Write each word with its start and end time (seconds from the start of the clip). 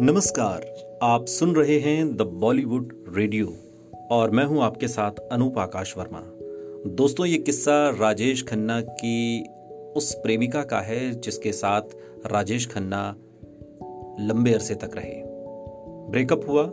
नमस्कार, 0.00 0.64
आप 1.02 1.26
सुन 1.26 1.54
रहे 1.56 1.78
हैं 1.78 2.16
द 2.16 2.22
बॉलीवुड 2.22 3.04
रेडियो 3.16 3.54
और 4.10 4.30
मैं 4.30 4.44
हूँ 4.44 4.62
आपके 4.62 4.88
साथ 4.88 5.10
अनूप 5.32 5.58
आकाश 5.58 5.96
वर्मा। 5.98 6.20
दोस्तों, 6.94 7.26
ये 7.26 7.38
किस्सा 7.38 7.90
राजेश 7.90 8.44
खन्ना 8.44 8.80
की 8.80 9.42
उस 9.96 10.14
प्रेमिका 10.14 10.62
का 10.62 10.80
है 10.80 11.20
जिसके 11.20 11.52
साथ 11.52 11.82
राजेश 12.32 12.66
खन्ना 12.66 13.16
लंबे 14.20 14.52
अरसे 14.52 14.74
तक 14.74 14.90
रहे। 14.94 15.22
ब्रेकअप 16.10 16.48
हुआ 16.48 16.70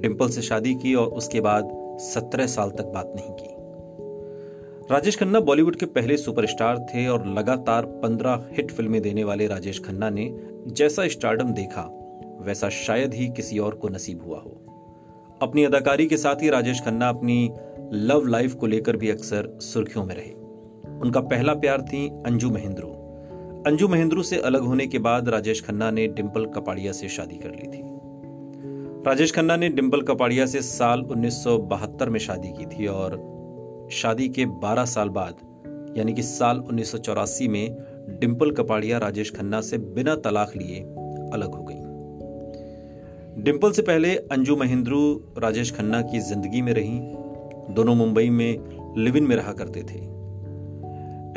डिम्पल 0.00 0.28
से 0.28 0.42
शादी 0.42 0.74
की 0.74 0.94
और 0.94 1.06
उसके 1.06 1.40
बाद 1.40 1.70
सत्रह 2.00 2.46
साल 2.46 2.70
तक 2.70 2.84
बात 2.84 3.12
नहीं 3.16 3.30
की। 3.30 3.54
राजेश 4.94 5.18
खन्ना 5.18 5.40
बॉलीवुड 5.40 5.76
के 5.76 5.86
पहले 5.86 6.16
सुपरस्टार 6.16 6.78
थे 6.78 7.08
और 7.08 7.26
लगातार 7.26 7.86
पंद्रह 7.86 8.46
हिट 8.52 8.70
फ़िल्में 8.70 9.02
देने 9.02 9.24
वाले 9.24 9.46
राजेश 9.46 9.82
खन्ना 9.84 10.10
ने 10.10 10.34
जैसा 10.66 11.08
स्टारडम 11.08 11.52
देखा 11.52 12.00
वैसा 12.44 12.68
शायद 12.68 13.14
ही 13.14 13.28
किसी 13.28 13.58
और 13.58 13.74
को 13.74 13.88
नसीब 13.88 14.22
हुआ 14.26 14.38
हो। 14.38 14.60
अपनी 15.42 15.64
अदाकारी 15.64 16.06
के 16.06 16.16
साथ 16.16 16.42
ही 16.42 16.48
राजेश 16.48 16.80
खन्ना 16.80 17.08
अपनी 17.08 17.52
लव 17.92 18.26
लाइफ 18.26 18.54
को 18.54 18.66
लेकर 18.66 18.96
भी 18.96 19.10
अक्सर 19.10 19.58
सुर्खियों 19.60 20.04
में 20.04 20.14
रहे। 20.14 20.30
उनका 21.00 21.20
पहला 21.20 21.54
प्यार 21.54 21.82
थी 21.82 22.08
अंजू 22.26 22.50
महेंद्रू। 22.50 22.88
अंजू 23.66 23.88
महेंद्रू 23.88 24.22
से 24.22 24.36
अलग 24.36 24.60
होने 24.60 24.86
के 24.86 24.98
बाद 24.98 25.28
राजेश 25.28 25.64
खन्ना 25.64 25.90
ने 25.90 26.06
डिम्पल 26.06 26.46
कपाड़िया 26.46 26.92
से 26.92 27.08
शादी 27.08 27.36
कर 27.36 27.50
ली 27.50 27.66
थी। 27.68 27.82
राजेश 29.06 29.32
खन्ना 29.32 29.56
ने 29.56 29.68
डिम्पल 29.68 30.00
कपाड़िया 30.00 30.46
से 30.46 30.62
साल 30.62 31.00
1972 31.00 32.08
में 32.08 32.20
शादी 32.20 32.48
की 32.48 32.66
थी 32.66 32.86
और 32.86 33.16
शादी 33.92 34.28
के 34.28 34.46
12 34.46 34.84
साल 34.84 35.08
बाद, 35.08 35.34
यानी 35.98 36.12
कि 36.12 36.22
साल 36.22 36.58
उन्नीस 36.58 36.92
सौ 36.92 36.98
चौरासी 36.98 37.48
में 37.48 37.76
डिम्पल 38.20 38.50
कपाड़िया 38.50 38.98
राजेश 38.98 39.32
खन्ना 39.36 39.60
से 39.60 39.78
बिना 39.78 40.14
तलाक 40.16 40.56
लिए 40.56 40.80
अलग 41.32 41.54
हो 41.54 41.62
गई। 41.62 41.83
डिम्पल 43.38 43.72
से 43.72 43.82
पहले 43.82 44.16
अंजू 44.16 44.56
महेंद्रू, 44.56 44.98
राजेश 45.38 45.70
खन्ना 45.72 46.00
की 46.02 46.18
ज़िंदगी 46.18 46.62
में 46.62 46.72
रही, 46.72 46.98
दोनों 47.74 47.94
मुंबई 47.94 48.30
में 48.30 48.94
लिव 48.98 49.16
इन 49.16 49.24
में 49.24 49.34
रहा 49.36 49.52
करते 49.52 49.82
थे। 49.82 49.98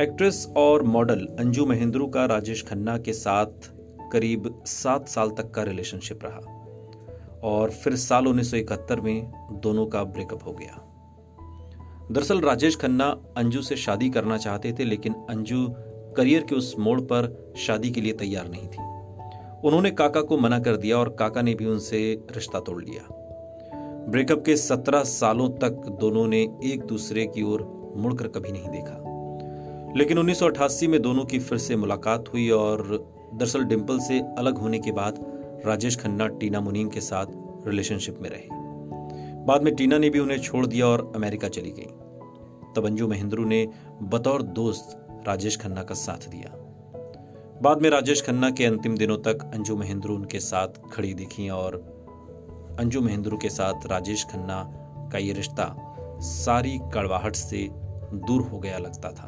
एक्ट्रेस 0.04 0.54
और 0.58 0.84
मॉडल 0.84 1.26
अंजू 1.40 1.66
महेंद्रू 1.66 2.08
का 2.08 2.26
राजेश 2.26 2.64
खन्ना 2.64 2.98
के 2.98 3.14
साथ 3.14 3.70
करीब 4.12 4.64
सात 4.66 5.08
साल 5.08 5.30
तक 5.30 5.52
का 5.52 5.64
रिलेशनशिप 5.64 6.20
रहा 6.24 7.40
और 7.44 7.70
फिर 7.70 7.96
साल 7.96 8.28
उन्नीस 8.28 8.52
सौ 8.52 8.58
इकहत्तर 8.58 9.02
में 9.02 9.32
दोनों 9.64 9.86
का 9.86 10.04
ब्रेकअप 10.04 10.46
हो 10.48 10.52
गया। 10.52 10.84
दरअसल 12.12 12.42
राजेश 12.42 12.76
खन्ना 12.76 13.08
अंजू 13.38 13.62
से 13.62 13.76
शादी 13.76 14.10
करना 14.10 14.38
चाहते 14.38 14.74
थे, 14.74 14.84
लेकिन 14.84 15.14
अंजू 15.30 15.68
करियर 16.18 16.44
के 16.44 16.56
उस 16.56 16.76
मोड़ 16.80 17.00
पर 17.02 17.54
शादी 17.58 17.92
के 17.92 18.02
लिए 18.02 18.14
तैयार 18.14 18.50
नहीं 18.50 18.68
थी। 18.68 18.97
उन्होंने 19.66 19.92
काका 19.92 20.22
को 20.22 20.38
मना 20.38 20.60
कर 20.60 20.78
दिया 20.78 20.98
और 20.98 21.10
काका 21.10 21.42
ने 21.42 21.54
भी 21.54 21.66
उनसे 21.66 22.22
रिश्ता 22.32 22.60
तोड़ 22.60 22.84
लिया। 22.84 23.08
ब्रेकअप 24.10 24.44
के 24.46 24.56
सत्रह 24.56 25.04
सालों 25.04 25.50
तक 25.50 25.70
दोनों 25.70 26.28
ने 26.28 26.58
एक 26.64 26.84
दूसरे 26.84 27.26
की 27.26 27.44
ओर 27.44 27.94
मुड़कर 27.98 28.28
कभी 28.28 28.52
नहीं 28.52 28.70
देखा। 28.70 29.04
लेकिन 29.98 30.18
उन्नीस 30.18 30.40
सौ 30.40 30.46
अट्ठासी 30.46 30.88
में 30.88 31.02
दोनों 31.02 31.26
की 31.26 31.40
फिर 31.40 31.58
से 31.58 31.76
मुलाकात 31.76 32.26
हुई 32.34 32.50
और 32.50 33.08
दरअसल 33.34 33.64
डिम्पल 33.64 34.00
से 34.00 34.20
अलग 34.20 34.58
होने 34.58 34.80
के 34.80 34.92
बाद 34.92 35.16
राजेश 35.66 35.98
खन्ना, 35.98 36.28
टीना 36.28 36.60
मुनीम 36.60 36.90
के 36.90 37.02
साथ 37.02 37.26
रिलेशनशिप 37.68 38.18
में 38.22 38.30
रहे। 38.30 38.48
बाद 39.46 39.64
में 39.64 39.76
टीना 39.76 39.98
ने 39.98 40.10
भी 40.10 40.20
उन्हें 40.20 40.40
छोड़ 40.40 40.68
दिया 40.68 40.88
और 40.88 41.12
अमेरिका 41.16 41.48
चली 41.48 41.72
गई। 41.72 41.92
तब 42.76 42.86
अंजू 42.86 43.08
महेंद्रू 43.08 43.46
ने 43.46 43.68
बतौर 44.02 44.42
दोस्त 44.42 45.08
राजेश 45.28 45.58
खन्ना 45.58 45.84
का 45.84 45.96
साथ 45.96 46.30
दिया। 46.30 46.67
बाद 47.62 47.82
में 47.82 47.90
राजेश 47.90 48.22
खन्ना 48.22 48.50
के 48.50 48.66
अंतिम 48.66 48.98
दिनों 48.98 49.18
तक 49.18 49.52
अंजू 49.54 49.78
महेंद्रू 49.78 50.16
उनके 50.16 50.40
साथ 50.40 50.68
खड़ी 50.94 51.14
दिखी 51.14 51.50
और 51.50 51.76
अंजू 52.80 53.02
महेंद्रू 53.02 53.38
के 53.38 53.50
साथ 53.50 53.86
राजेश 53.86 54.26
खन्ना 54.26 54.64
का 55.12 55.18
ये 55.18 55.34
रिश्ता 55.34 55.76
सारी 56.20 56.80
कड़वाहट 56.94 57.36
से 57.36 57.70
दूर 58.14 58.42
हो 58.42 58.60
गया 58.60 58.78
लगता 58.78 59.12
था। 59.12 59.28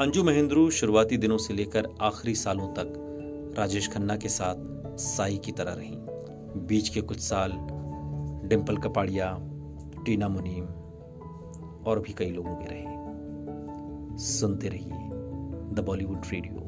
अंजू 0.00 0.24
महेंद्रू 0.24 0.70
शुरुआती 0.70 1.16
दिनों 1.16 1.38
से 1.38 1.54
लेकर 1.54 1.88
आखिरी 2.00 2.34
सालों 2.34 2.68
तक 2.68 3.54
राजेश 3.58 3.88
खन्ना 3.88 4.16
के 4.16 4.28
साथ 4.28 4.54
साई 4.98 5.36
की 5.36 5.52
तरह 5.52 5.72
रही। 5.72 5.96
बीच 6.66 6.88
के 6.88 7.00
कुछ 7.00 7.20
साल 7.20 7.52
डिम्पल 8.48 8.76
कपाड़िया, 8.76 9.38
टीना 10.04 10.28
मुनीम 10.28 10.64
और 11.84 12.00
भी 12.00 12.12
कई 12.12 12.30
लोगों 12.30 12.54
के 12.54 12.64
रहे। 12.64 14.18
सुनते 14.18 14.68
रहिए 14.68 15.08
द 15.74 15.84
बॉलीवुड 15.86 16.22
रेडियो। 16.32 16.67